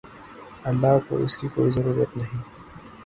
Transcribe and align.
اللہ 0.63 0.97
کو 1.09 1.17
اس 1.17 1.37
کی 1.37 1.47
کوئی 1.47 1.71
ضرورت 1.71 2.17
نہیں 2.17 2.41